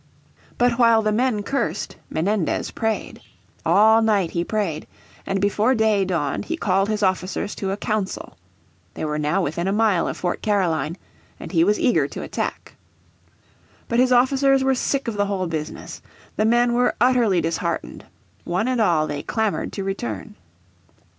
But 0.57 0.79
while 0.79 1.03
the 1.03 1.11
men 1.11 1.43
cursed 1.43 1.95
Menendez 2.09 2.71
prayed. 2.71 3.21
All 3.63 4.01
night 4.01 4.31
he 4.31 4.43
prayed. 4.43 4.87
And 5.27 5.39
before 5.39 5.75
day 5.75 6.05
dawned 6.05 6.45
he 6.45 6.57
called 6.57 6.89
his 6.89 7.03
officers 7.03 7.53
to 7.53 7.69
a 7.69 7.77
council. 7.77 8.35
They 8.95 9.05
were 9.05 9.19
now 9.19 9.43
within 9.43 9.67
a 9.67 9.71
mile 9.71 10.07
of 10.07 10.17
Fort 10.17 10.41
Caroline, 10.41 10.97
and 11.39 11.51
he 11.51 11.63
was 11.63 11.79
eager 11.79 12.07
to 12.07 12.23
attack. 12.23 12.73
But 13.87 13.99
his 13.99 14.11
officers 14.11 14.63
were 14.63 14.73
sick 14.73 15.07
of 15.07 15.17
the 15.17 15.27
whole 15.27 15.45
business. 15.45 16.01
The 16.35 16.45
men 16.45 16.73
were 16.73 16.95
utterly 16.99 17.39
disheartened; 17.39 18.07
one 18.43 18.67
and 18.67 18.81
all 18.81 19.05
they 19.05 19.21
clamoured 19.21 19.71
to 19.73 19.83
return. 19.83 20.33